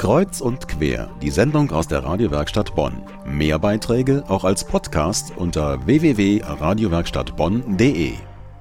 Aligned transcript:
Kreuz 0.00 0.40
und 0.40 0.66
quer, 0.66 1.10
die 1.20 1.28
Sendung 1.28 1.70
aus 1.72 1.86
der 1.86 2.02
Radiowerkstatt 2.02 2.74
Bonn. 2.74 3.02
Mehr 3.26 3.58
Beiträge 3.58 4.24
auch 4.28 4.44
als 4.44 4.64
Podcast 4.64 5.36
unter 5.36 5.84
www.radiowerkstattbonn.de. 5.84 8.14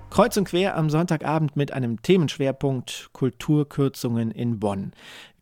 Kreuz 0.10 0.36
und 0.36 0.50
quer 0.50 0.76
am 0.76 0.90
Sonntagabend 0.90 1.56
mit 1.56 1.72
einem 1.72 2.02
Themenschwerpunkt 2.02 3.12
Kulturkürzungen 3.14 4.32
in 4.32 4.60
Bonn. 4.60 4.92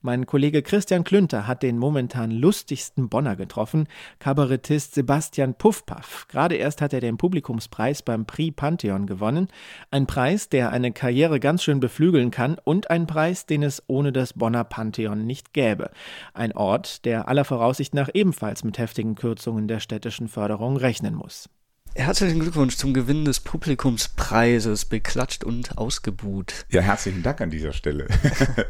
Mein 0.08 0.26
Kollege 0.26 0.62
Christian 0.62 1.04
Klünter 1.04 1.48
hat 1.48 1.64
den 1.64 1.78
momentan 1.78 2.32
lustigsten 2.32 3.10
Bonner 3.10 3.36
getroffen, 3.36 3.90
Kabarettist 4.20 4.96
Sebastian 4.96 5.55
Puffpaff. 5.55 6.30
Gerade 6.30 6.55
erst 6.55 6.80
hat 6.80 6.94
er 6.94 7.02
den 7.02 7.18
Publikumspreis 7.18 8.04
beim 8.04 8.26
Prix 8.26 8.55
Pantheon 8.55 9.05
gewonnen. 9.05 9.50
Ein 9.91 10.08
Preis, 10.08 10.48
der 10.48 10.72
eine 10.72 10.94
Karriere 10.94 11.41
ganz 11.41 11.62
schön 11.62 11.82
beflügeln 11.82 12.32
kann 12.32 12.55
und 12.64 12.90
ein 12.90 13.05
Preis, 13.05 13.48
den 13.48 13.64
es 13.64 13.84
ohne 13.88 14.14
das 14.14 14.32
Bonner 14.32 14.64
Pantheon 14.64 15.26
nicht 15.26 15.52
gäbe. 15.52 15.91
Ein 16.34 16.54
Ort, 16.54 17.04
der 17.04 17.28
aller 17.28 17.44
Voraussicht 17.44 17.94
nach 17.94 18.08
ebenfalls 18.14 18.64
mit 18.64 18.78
heftigen 18.78 19.16
Kürzungen 19.16 19.67
der 19.67 19.81
städtischen 19.81 20.30
Förderung 20.30 20.78
rechnen 20.78 21.16
muss. 21.16 21.50
Herzlichen 21.98 22.40
Glückwunsch 22.40 22.78
zum 22.78 22.94
Gewinn 22.94 23.26
des 23.26 23.40
Publikumspreises, 23.40 24.86
beklatscht 24.86 25.44
und 25.44 25.80
ausgebuht. 25.80 26.68
Ja, 26.70 26.82
herzlichen 26.82 27.23
Dank 27.23 27.42
an 27.42 27.50
dieser 27.50 27.73
Stelle. 27.73 28.08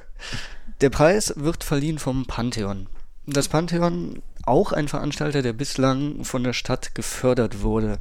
Der 0.81 0.89
Preis 0.89 1.33
wird 1.35 1.65
verliehen 1.65 1.99
vom 1.99 2.25
Pantheon. 2.25 2.87
Das 3.25 3.49
Pantheon, 3.49 4.21
auch 4.45 4.71
ein 4.71 4.87
Veranstalter, 4.87 5.41
der 5.41 5.51
bislang 5.51 6.23
von 6.23 6.45
der 6.45 6.53
Stadt 6.53 6.95
gefördert 6.95 7.61
wurde. 7.61 7.99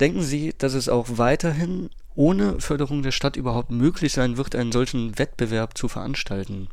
Denken 0.00 0.22
Sie, 0.22 0.54
dass 0.58 0.74
es 0.74 0.90
auch 0.90 1.06
weiterhin 1.12 1.88
ohne 2.14 2.60
Förderung 2.60 3.02
der 3.02 3.12
Stadt 3.12 3.36
überhaupt 3.36 3.70
möglich 3.70 4.12
sein 4.12 4.36
wird, 4.36 4.54
einen 4.54 4.72
solchen 4.72 5.18
Wettbewerb 5.18 5.78
zu 5.78 5.88
veranstalten? 5.88 6.68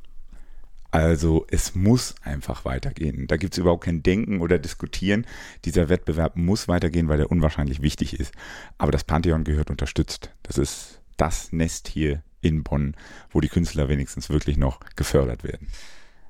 Also 0.92 1.46
es 1.50 1.76
muss 1.76 2.16
einfach 2.24 2.64
weitergehen. 2.64 3.28
Da 3.28 3.38
gibt 3.38 3.54
es 3.54 3.58
überhaupt 3.58 3.84
kein 3.84 4.02
Denken 4.02 4.40
oder 4.40 4.58
Diskutieren. 4.58 5.26
Dieser 5.66 5.90
Wettbewerb 5.90 6.38
muss 6.38 6.68
weitergehen, 6.68 7.10
weil 7.10 7.20
er 7.20 7.32
unwahrscheinlich 7.32 7.82
wichtig 7.82 8.20
ist. 8.20 8.34
Aber 8.78 8.92
das 8.92 9.04
Pantheon 9.04 9.44
gehört 9.44 9.70
unterstützt. 9.70 10.32
Das 10.44 10.58
ist 10.58 11.02
das 11.18 11.52
Nest 11.52 11.88
hier 11.88 12.24
in 12.42 12.64
Bonn, 12.64 12.96
wo 13.30 13.42
die 13.42 13.50
Künstler 13.50 13.90
wenigstens 13.90 14.30
wirklich 14.30 14.58
noch 14.58 14.80
gefördert 14.96 15.44
werden. 15.44 15.68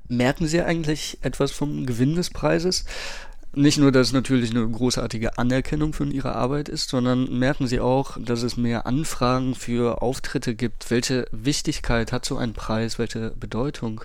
Merken 0.07 0.47
Sie 0.47 0.61
eigentlich 0.61 1.17
etwas 1.21 1.51
vom 1.51 1.85
Gewinn 1.85 2.15
des 2.15 2.29
Preises? 2.29 2.85
Nicht 3.53 3.77
nur, 3.77 3.91
dass 3.91 4.07
es 4.07 4.13
natürlich 4.13 4.51
eine 4.51 4.67
großartige 4.67 5.37
Anerkennung 5.37 5.93
für 5.93 6.05
Ihre 6.05 6.35
Arbeit 6.35 6.69
ist, 6.69 6.89
sondern 6.89 7.39
merken 7.39 7.67
Sie 7.67 7.79
auch, 7.79 8.17
dass 8.19 8.43
es 8.43 8.57
mehr 8.57 8.85
Anfragen 8.85 9.55
für 9.55 10.01
Auftritte 10.01 10.55
gibt. 10.55 10.91
Welche 10.91 11.25
Wichtigkeit 11.31 12.11
hat 12.11 12.25
so 12.25 12.37
ein 12.37 12.53
Preis? 12.53 12.99
Welche 12.99 13.31
Bedeutung? 13.31 14.01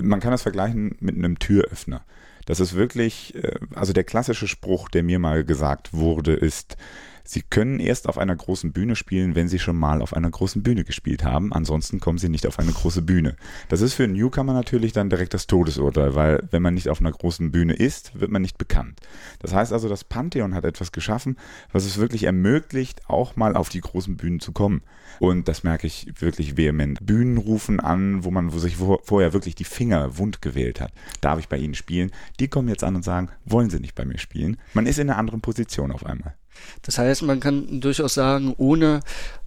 Man 0.00 0.20
kann 0.20 0.30
das 0.30 0.42
vergleichen 0.42 0.96
mit 1.00 1.16
einem 1.16 1.38
Türöffner. 1.38 2.04
Das 2.46 2.60
ist 2.60 2.74
wirklich, 2.74 3.34
äh, 3.34 3.58
also 3.74 3.92
der 3.92 4.04
klassische 4.04 4.48
Spruch, 4.48 4.88
der 4.88 5.02
mir 5.02 5.18
mal 5.18 5.44
gesagt 5.44 5.92
wurde, 5.92 6.34
ist, 6.34 6.76
Sie 7.24 7.42
können 7.42 7.80
erst 7.80 8.08
auf 8.08 8.18
einer 8.18 8.34
großen 8.34 8.72
Bühne 8.72 8.96
spielen, 8.96 9.34
wenn 9.34 9.48
Sie 9.48 9.58
schon 9.58 9.76
mal 9.76 10.02
auf 10.02 10.14
einer 10.14 10.30
großen 10.30 10.62
Bühne 10.62 10.84
gespielt 10.84 11.24
haben. 11.24 11.52
Ansonsten 11.52 12.00
kommen 12.00 12.18
Sie 12.18 12.28
nicht 12.28 12.46
auf 12.46 12.58
eine 12.58 12.72
große 12.72 13.02
Bühne. 13.02 13.36
Das 13.68 13.80
ist 13.80 13.94
für 13.94 14.04
einen 14.04 14.14
Newcomer 14.14 14.52
natürlich 14.52 14.92
dann 14.92 15.10
direkt 15.10 15.34
das 15.34 15.46
Todesurteil, 15.46 16.14
weil 16.14 16.42
wenn 16.50 16.62
man 16.62 16.74
nicht 16.74 16.88
auf 16.88 17.00
einer 17.00 17.12
großen 17.12 17.52
Bühne 17.52 17.74
ist, 17.74 18.18
wird 18.18 18.30
man 18.30 18.42
nicht 18.42 18.58
bekannt. 18.58 19.00
Das 19.38 19.54
heißt 19.54 19.72
also, 19.72 19.88
das 19.88 20.04
Pantheon 20.04 20.54
hat 20.54 20.64
etwas 20.64 20.92
geschaffen, 20.92 21.36
was 21.72 21.84
es 21.84 21.98
wirklich 21.98 22.24
ermöglicht, 22.24 23.08
auch 23.08 23.36
mal 23.36 23.56
auf 23.56 23.68
die 23.68 23.80
großen 23.80 24.16
Bühnen 24.16 24.40
zu 24.40 24.52
kommen. 24.52 24.82
Und 25.18 25.48
das 25.48 25.62
merke 25.62 25.86
ich 25.86 26.12
wirklich 26.18 26.56
vehement. 26.56 27.04
Bühnen 27.04 27.38
rufen 27.38 27.80
an, 27.80 28.24
wo 28.24 28.30
man 28.30 28.52
wo 28.52 28.58
sich 28.58 28.76
vorher 28.76 29.32
wirklich 29.32 29.54
die 29.54 29.64
Finger 29.64 30.18
wund 30.18 30.42
gewählt 30.42 30.80
hat. 30.80 30.92
Darf 31.20 31.38
ich 31.38 31.48
bei 31.48 31.58
Ihnen 31.58 31.74
spielen? 31.74 32.10
Die 32.40 32.48
kommen 32.48 32.68
jetzt 32.68 32.84
an 32.84 32.96
und 32.96 33.04
sagen, 33.04 33.28
wollen 33.44 33.70
Sie 33.70 33.80
nicht 33.80 33.94
bei 33.94 34.04
mir 34.04 34.18
spielen? 34.18 34.56
Man 34.74 34.86
ist 34.86 34.98
in 34.98 35.08
einer 35.08 35.18
anderen 35.18 35.40
Position 35.40 35.92
auf 35.92 36.04
einmal. 36.04 36.34
Das 36.82 36.98
heißt, 36.98 37.22
man 37.22 37.40
kann 37.40 37.80
durchaus 37.80 38.14
sagen, 38.14 38.54
ohne 38.56 39.00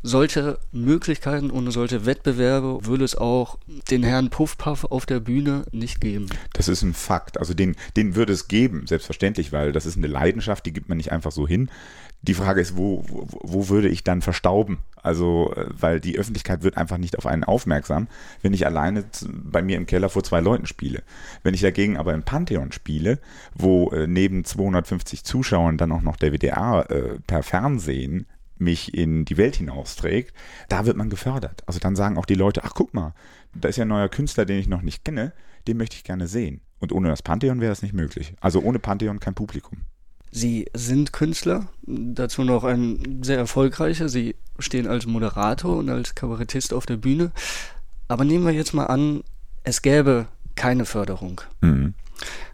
solche 0.06 0.60
Möglichkeiten, 0.72 1.50
ohne 1.50 1.72
solche 1.72 2.06
Wettbewerbe 2.06 2.86
würde 2.86 3.04
es 3.04 3.16
auch 3.16 3.58
den 3.90 4.04
Herrn 4.04 4.30
Puffpuff 4.30 4.86
auf 4.86 5.06
der 5.06 5.20
Bühne 5.20 5.66
nicht 5.72 6.00
geben. 6.00 6.28
Das 6.54 6.68
ist 6.68 6.84
ein 6.84 6.94
Fakt. 6.94 7.40
Also 7.40 7.54
den, 7.54 7.76
den 7.98 8.16
würde 8.16 8.34
es 8.34 8.48
geben, 8.48 8.86
selbstverständlich, 8.86 9.52
weil 9.52 9.72
das 9.72 9.86
ist 9.86 9.98
eine 9.98 10.08
Leidenschaft, 10.08 10.66
die 10.66 10.74
gibt 10.74 10.90
man 10.90 10.98
nicht 10.98 11.12
einfach 11.12 11.32
so 11.32 11.48
hin. 11.48 11.70
Die 12.22 12.34
Frage 12.34 12.62
ist, 12.62 12.78
wo, 12.78 13.04
wo, 13.08 13.28
wo 13.42 13.70
würde 13.70 13.88
ich 13.88 14.04
dann 14.04 14.22
verstauben? 14.22 14.80
Also, 15.02 15.54
äh, 15.56 15.68
weil 15.70 16.00
die 16.00 16.18
Öffentlichkeit 16.18 16.64
wird 16.64 16.78
einfach 16.78 16.98
nicht 16.98 17.18
auf 17.18 17.26
einen 17.26 17.44
aufmerksam, 17.44 18.08
wenn 18.42 18.54
ich 18.54 18.66
alleine 18.66 19.06
bei 19.28 19.62
mir 19.62 19.78
im 19.78 19.86
Keller 19.86 20.10
vor 20.10 20.24
zwei 20.24 20.40
Leuten 20.40 20.66
spiele. 20.66 21.04
Wenn 21.44 21.54
ich 21.54 21.62
dagegen 21.62 21.98
aber 21.98 22.14
im 22.14 22.24
Pantheon 22.24 22.72
spiele, 22.72 23.20
wo 23.54 23.90
äh, 23.90 24.08
neben 24.08 24.46
250 24.46 25.24
Zuschauern 25.24 25.78
dann 25.78 25.92
auch 25.92 26.02
noch 26.02 26.16
der 26.16 26.32
WDR 26.32 26.90
äh, 26.90 27.20
per 27.28 27.44
Fernsehen 27.44 28.26
mich 28.58 28.94
in 28.94 29.26
die 29.26 29.38
Welt 29.38 29.58
hinausträgt, 29.58 30.34
da 30.70 30.86
wird 30.86 30.98
man 30.98 31.10
gefördert. 31.10 31.64
Also 31.66 31.80
dann 31.80 31.96
sagen 31.96 32.18
auch 32.18 32.26
die 32.26 32.36
Leute, 32.36 32.64
ach 32.64 32.74
guck 32.74 32.94
mal, 32.94 33.14
da 33.54 33.70
ist 33.70 33.78
ja 33.78 33.86
ein 33.86 33.90
neuer 33.90 34.10
Künstler, 34.10 34.46
den 34.46 34.60
ich 34.60 34.68
noch 34.68 34.82
nicht 34.82 35.04
kenne, 35.04 35.34
den 35.68 35.78
möchte 35.78 35.96
ich 35.96 36.04
gerne 36.04 36.28
sehen. 36.28 36.62
Und 36.80 36.92
ohne 36.92 37.10
das 37.10 37.22
Pantheon 37.22 37.62
wäre 37.62 37.72
das 37.72 37.82
nicht 37.82 37.94
möglich. 37.94 38.34
Also 38.40 38.62
ohne 38.62 38.80
Pantheon 38.80 39.20
kein 39.20 39.34
Publikum. 39.34 39.82
Sie 40.32 40.68
sind 40.74 41.14
Künstler, 41.14 41.70
dazu 41.86 42.44
noch 42.44 42.66
ein 42.66 43.24
sehr 43.24 43.38
erfolgreicher. 43.38 44.10
Sie 44.10 44.36
stehen 44.60 44.86
als 44.86 45.06
Moderator 45.06 45.78
und 45.78 45.90
als 45.90 46.14
Kabarettist 46.14 46.74
auf 46.74 46.86
der 46.86 46.98
Bühne. 46.98 47.32
Aber 48.08 48.26
nehmen 48.26 48.46
wir 48.46 48.52
jetzt 48.52 48.74
mal 48.74 48.88
an, 48.88 49.24
es 49.64 49.82
gäbe 49.82 50.28
keine 50.56 50.86
Förderung. 50.86 51.42
Mhm. 51.62 51.94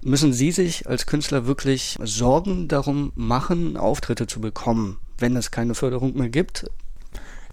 Müssen 0.04 0.34
Sie 0.34 0.52
sich 0.52 0.88
als 0.88 1.06
Künstler 1.06 1.46
wirklich 1.46 1.98
Sorgen 2.04 2.68
darum 2.68 3.12
machen, 3.16 3.78
Auftritte 3.78 4.28
zu 4.28 4.42
bekommen, 4.42 5.00
wenn 5.22 5.36
es 5.36 5.52
keine 5.52 5.76
Förderung 5.76 6.18
mehr 6.18 6.30
gibt? 6.30 6.70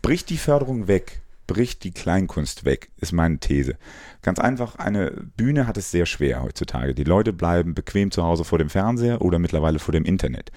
Bricht 0.03 0.31
die 0.31 0.39
Förderung 0.39 0.89
weg, 0.89 1.21
bricht 1.47 1.85
die 1.85 1.91
Kleinkunst 1.93 2.65
weg, 2.65 2.91
ist 2.99 3.13
meine 3.13 3.39
These. 3.39 3.77
Ganz 4.23 4.39
einfach, 4.39 4.77
eine 4.77 5.11
Bühne 5.37 5.67
hat 5.67 5.77
es 5.77 5.91
sehr 5.91 6.07
schwer 6.07 6.43
heutzutage. 6.43 6.95
Die 6.95 7.05
Leute 7.05 7.33
bleiben 7.33 7.75
bequem 7.75 8.11
zu 8.11 8.23
Hause 8.23 8.45
vor 8.45 8.59
dem 8.59 8.71
Fernseher 8.71 9.23
oder 9.23 9.39
mittlerweile 9.39 9.79
vor 9.79 9.93
dem 9.93 10.05
Internet. 10.05 10.51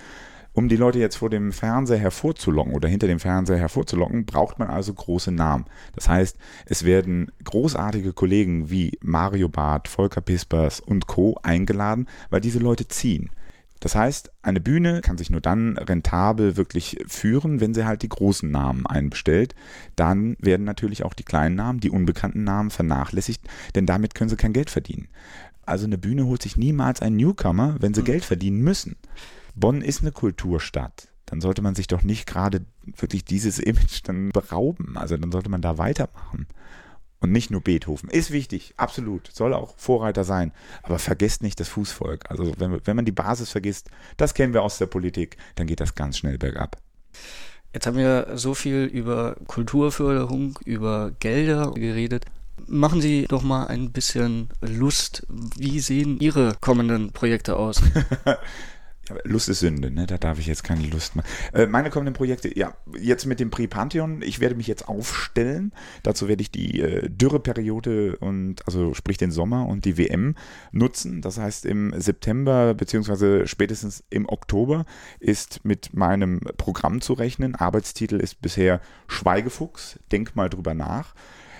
Um 0.53 0.67
die 0.67 0.75
Leute 0.75 0.99
jetzt 0.99 1.15
vor 1.15 1.29
dem 1.29 1.53
Fernseher 1.53 1.97
hervorzulocken 1.97 2.73
oder 2.73 2.89
hinter 2.89 3.07
dem 3.07 3.21
Fernseher 3.21 3.57
hervorzulocken, 3.57 4.25
braucht 4.25 4.59
man 4.59 4.69
also 4.69 4.93
große 4.93 5.31
Namen. 5.31 5.65
Das 5.95 6.09
heißt, 6.09 6.37
es 6.65 6.83
werden 6.83 7.31
großartige 7.45 8.11
Kollegen 8.11 8.69
wie 8.69 8.97
Mario 9.01 9.47
Barth, 9.47 9.87
Volker 9.87 10.19
Pispers 10.19 10.81
und 10.81 11.07
Co. 11.07 11.37
eingeladen, 11.41 12.07
weil 12.29 12.41
diese 12.41 12.59
Leute 12.59 12.89
ziehen. 12.89 13.29
Das 13.81 13.95
heißt, 13.95 14.31
eine 14.43 14.61
Bühne 14.61 15.01
kann 15.01 15.17
sich 15.17 15.31
nur 15.31 15.41
dann 15.41 15.75
rentabel 15.75 16.55
wirklich 16.55 16.97
führen, 17.07 17.59
wenn 17.59 17.73
sie 17.73 17.83
halt 17.83 18.03
die 18.03 18.09
großen 18.09 18.49
Namen 18.49 18.85
einbestellt. 18.85 19.55
Dann 19.95 20.37
werden 20.39 20.63
natürlich 20.63 21.03
auch 21.03 21.15
die 21.15 21.23
kleinen 21.23 21.55
Namen, 21.55 21.79
die 21.79 21.89
unbekannten 21.89 22.43
Namen 22.43 22.69
vernachlässigt, 22.69 23.41
denn 23.75 23.87
damit 23.87 24.13
können 24.13 24.29
sie 24.29 24.37
kein 24.37 24.53
Geld 24.53 24.69
verdienen. 24.69 25.07
Also 25.65 25.85
eine 25.85 25.97
Bühne 25.97 26.25
holt 26.25 26.43
sich 26.43 26.57
niemals 26.57 27.01
einen 27.01 27.17
Newcomer, 27.17 27.75
wenn 27.79 27.95
sie 27.95 28.01
mhm. 28.01 28.05
Geld 28.05 28.23
verdienen 28.23 28.61
müssen. 28.61 28.97
Bonn 29.55 29.81
ist 29.81 30.01
eine 30.01 30.11
Kulturstadt. 30.11 31.07
Dann 31.25 31.41
sollte 31.41 31.63
man 31.63 31.73
sich 31.73 31.87
doch 31.87 32.03
nicht 32.03 32.27
gerade 32.27 32.65
wirklich 32.85 33.25
dieses 33.25 33.57
Image 33.57 34.01
dann 34.03 34.29
berauben. 34.29 34.95
Also 34.95 35.17
dann 35.17 35.31
sollte 35.31 35.49
man 35.49 35.61
da 35.61 35.79
weitermachen. 35.79 36.45
Und 37.21 37.31
nicht 37.31 37.51
nur 37.51 37.61
Beethoven. 37.61 38.09
Ist 38.09 38.31
wichtig, 38.31 38.73
absolut. 38.77 39.29
Soll 39.31 39.53
auch 39.53 39.75
Vorreiter 39.77 40.23
sein. 40.23 40.51
Aber 40.81 40.97
vergesst 40.97 41.43
nicht 41.43 41.59
das 41.59 41.69
Fußvolk. 41.69 42.29
Also 42.29 42.53
wenn, 42.57 42.81
wenn 42.83 42.95
man 42.95 43.05
die 43.05 43.11
Basis 43.11 43.51
vergisst, 43.51 43.89
das 44.17 44.33
kennen 44.33 44.53
wir 44.53 44.63
aus 44.63 44.79
der 44.79 44.87
Politik, 44.87 45.37
dann 45.55 45.67
geht 45.67 45.79
das 45.79 45.93
ganz 45.93 46.17
schnell 46.17 46.39
bergab. 46.39 46.77
Jetzt 47.73 47.85
haben 47.85 47.97
wir 47.97 48.27
so 48.33 48.55
viel 48.55 48.85
über 48.85 49.35
Kulturförderung, 49.45 50.57
über 50.65 51.11
Gelder 51.19 51.71
geredet. 51.71 52.25
Machen 52.67 53.01
Sie 53.01 53.27
doch 53.27 53.43
mal 53.43 53.67
ein 53.67 53.91
bisschen 53.91 54.49
Lust. 54.61 55.25
Wie 55.29 55.79
sehen 55.79 56.19
Ihre 56.19 56.55
kommenden 56.59 57.11
Projekte 57.11 57.55
aus? 57.55 57.81
Lust 59.23 59.49
ist 59.49 59.59
Sünde, 59.59 59.91
ne? 59.91 60.05
da 60.05 60.17
darf 60.17 60.39
ich 60.39 60.47
jetzt 60.47 60.63
keine 60.63 60.85
Lust 60.87 61.15
mehr. 61.15 61.25
Äh, 61.53 61.67
meine 61.67 61.89
kommenden 61.89 62.13
Projekte, 62.13 62.57
ja, 62.57 62.73
jetzt 62.99 63.25
mit 63.25 63.39
dem 63.39 63.49
Prix 63.49 63.69
Pantheon, 63.69 64.21
ich 64.21 64.39
werde 64.39 64.55
mich 64.55 64.67
jetzt 64.67 64.87
aufstellen. 64.87 65.73
Dazu 66.03 66.27
werde 66.27 66.41
ich 66.41 66.51
die 66.51 66.79
äh, 66.79 67.09
Dürreperiode 67.09 68.17
und, 68.17 68.65
also 68.67 68.93
sprich 68.93 69.17
den 69.17 69.31
Sommer 69.31 69.67
und 69.67 69.85
die 69.85 69.97
WM 69.97 70.35
nutzen. 70.71 71.21
Das 71.21 71.37
heißt, 71.37 71.65
im 71.65 71.93
September 71.97 72.73
beziehungsweise 72.73 73.47
spätestens 73.47 74.03
im 74.09 74.29
Oktober 74.29 74.85
ist 75.19 75.65
mit 75.65 75.93
meinem 75.93 76.39
Programm 76.57 77.01
zu 77.01 77.13
rechnen. 77.13 77.55
Arbeitstitel 77.55 78.15
ist 78.15 78.41
bisher 78.41 78.81
Schweigefuchs, 79.07 79.99
denk 80.11 80.35
mal 80.35 80.49
drüber 80.49 80.73
nach. 80.73 81.13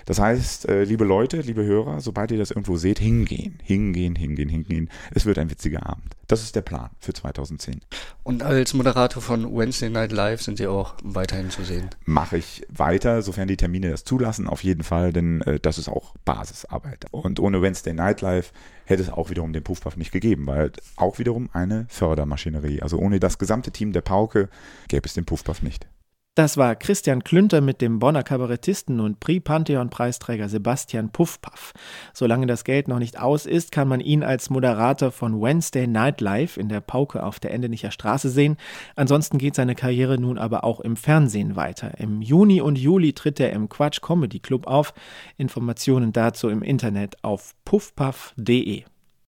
Das 0.04 0.18
heißt, 0.18 0.68
äh, 0.68 0.84
liebe 0.84 1.04
Leute, 1.04 1.40
liebe 1.40 1.64
Hörer, 1.64 2.00
sobald 2.00 2.30
ihr 2.30 2.38
das 2.38 2.50
irgendwo 2.50 2.76
seht, 2.76 2.98
hingehen, 2.98 3.58
hingehen, 3.62 4.16
hingehen, 4.16 4.48
hingehen. 4.48 4.90
Es 5.14 5.26
wird 5.26 5.38
ein 5.38 5.50
witziger 5.50 5.86
Abend. 5.86 6.16
Das 6.26 6.42
ist 6.42 6.56
der 6.56 6.62
Plan 6.62 6.90
für 6.98 7.12
2010. 7.12 7.80
Und 8.22 8.42
als 8.42 8.74
Moderator 8.74 9.22
von 9.22 9.54
Wednesday 9.56 9.90
Night 9.90 10.12
Live 10.12 10.42
sind 10.42 10.58
Sie 10.58 10.66
auch 10.66 10.94
weiterhin 11.02 11.50
zu 11.50 11.62
sehen? 11.62 11.90
Mache 12.04 12.38
ich 12.38 12.66
weiter, 12.68 13.22
sofern 13.22 13.48
die 13.48 13.56
Termine 13.56 13.90
das 13.90 14.04
zulassen, 14.04 14.48
auf 14.48 14.64
jeden 14.64 14.82
Fall, 14.82 15.12
denn 15.12 15.42
äh, 15.42 15.60
das 15.60 15.78
ist 15.78 15.88
auch 15.88 16.14
Basisarbeit. 16.24 17.06
Und 17.10 17.40
ohne 17.40 17.60
Wednesday 17.62 17.92
Night 17.92 18.20
Live 18.20 18.52
hätte 18.84 19.02
es 19.02 19.10
auch 19.10 19.30
wiederum 19.30 19.52
den 19.52 19.62
Puffpuff 19.62 19.96
nicht 19.96 20.12
gegeben, 20.12 20.46
weil 20.46 20.72
auch 20.96 21.18
wiederum 21.18 21.50
eine 21.52 21.86
Fördermaschinerie. 21.88 22.82
Also 22.82 22.98
ohne 22.98 23.20
das 23.20 23.38
gesamte 23.38 23.70
Team 23.70 23.92
der 23.92 24.02
Pauke 24.02 24.48
gäbe 24.88 25.06
es 25.06 25.14
den 25.14 25.24
Puffpuff 25.24 25.62
nicht. 25.62 25.86
Das 26.34 26.56
war 26.56 26.76
Christian 26.76 27.24
Klünter 27.24 27.60
mit 27.60 27.82
dem 27.82 27.98
Bonner 27.98 28.22
Kabarettisten 28.22 29.00
und 29.00 29.20
Prix-Pantheon-Preisträger 29.20 30.48
Sebastian 30.48 31.12
Puffpaff. 31.12 31.74
Solange 32.14 32.46
das 32.46 32.64
Geld 32.64 32.88
noch 32.88 32.98
nicht 32.98 33.20
aus 33.20 33.44
ist, 33.44 33.70
kann 33.70 33.86
man 33.86 34.00
ihn 34.00 34.22
als 34.22 34.48
Moderator 34.48 35.10
von 35.10 35.42
Wednesday 35.42 35.86
Night 35.86 36.22
Live 36.22 36.56
in 36.56 36.70
der 36.70 36.80
Pauke 36.80 37.22
auf 37.22 37.38
der 37.38 37.52
Endenicher 37.52 37.90
Straße 37.90 38.30
sehen. 38.30 38.56
Ansonsten 38.96 39.36
geht 39.36 39.54
seine 39.54 39.74
Karriere 39.74 40.18
nun 40.18 40.38
aber 40.38 40.64
auch 40.64 40.80
im 40.80 40.96
Fernsehen 40.96 41.54
weiter. 41.54 42.00
Im 42.00 42.22
Juni 42.22 42.62
und 42.62 42.78
Juli 42.78 43.12
tritt 43.12 43.38
er 43.38 43.52
im 43.52 43.68
Quatsch 43.68 44.00
Comedy 44.00 44.40
Club 44.40 44.66
auf. 44.66 44.94
Informationen 45.36 46.14
dazu 46.14 46.48
im 46.48 46.62
Internet 46.62 47.22
auf 47.22 47.54
puffpuff.de. 47.66 48.84